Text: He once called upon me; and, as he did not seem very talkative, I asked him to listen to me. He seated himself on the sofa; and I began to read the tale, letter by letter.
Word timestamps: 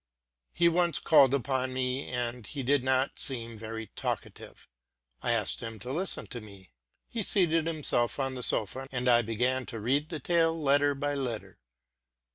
He 0.51 0.67
once 0.67 0.97
called 0.97 1.31
upon 1.31 1.73
me; 1.73 2.07
and, 2.09 2.47
as 2.47 2.53
he 2.53 2.63
did 2.63 2.83
not 2.83 3.19
seem 3.19 3.55
very 3.55 3.91
talkative, 3.95 4.67
I 5.21 5.31
asked 5.31 5.59
him 5.59 5.77
to 5.81 5.93
listen 5.93 6.25
to 6.29 6.41
me. 6.41 6.71
He 7.07 7.21
seated 7.21 7.67
himself 7.67 8.19
on 8.19 8.33
the 8.33 8.41
sofa; 8.41 8.87
and 8.91 9.07
I 9.07 9.21
began 9.21 9.67
to 9.67 9.79
read 9.79 10.09
the 10.09 10.19
tale, 10.19 10.59
letter 10.59 10.95
by 10.95 11.13
letter. 11.13 11.59